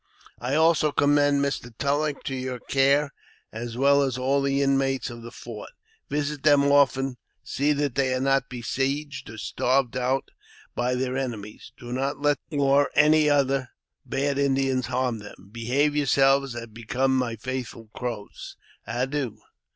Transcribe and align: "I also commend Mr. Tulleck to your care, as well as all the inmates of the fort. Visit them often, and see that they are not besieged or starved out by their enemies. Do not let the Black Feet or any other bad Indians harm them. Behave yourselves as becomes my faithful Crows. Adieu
"I 0.39 0.55
also 0.55 0.91
commend 0.91 1.43
Mr. 1.45 1.71
Tulleck 1.77 2.23
to 2.23 2.33
your 2.33 2.57
care, 2.57 3.13
as 3.51 3.77
well 3.77 4.01
as 4.01 4.17
all 4.17 4.41
the 4.41 4.63
inmates 4.63 5.11
of 5.11 5.21
the 5.21 5.29
fort. 5.29 5.69
Visit 6.09 6.41
them 6.41 6.63
often, 6.71 7.05
and 7.05 7.17
see 7.43 7.71
that 7.73 7.93
they 7.93 8.11
are 8.15 8.19
not 8.19 8.49
besieged 8.49 9.29
or 9.29 9.37
starved 9.37 9.95
out 9.95 10.31
by 10.73 10.95
their 10.95 11.15
enemies. 11.15 11.71
Do 11.77 11.93
not 11.93 12.19
let 12.19 12.39
the 12.49 12.57
Black 12.57 12.87
Feet 12.87 12.87
or 12.87 12.91
any 12.99 13.29
other 13.29 13.69
bad 14.03 14.39
Indians 14.39 14.87
harm 14.87 15.19
them. 15.19 15.49
Behave 15.51 15.95
yourselves 15.95 16.55
as 16.55 16.65
becomes 16.65 17.19
my 17.19 17.35
faithful 17.35 17.91
Crows. 17.93 18.57
Adieu 18.87 19.37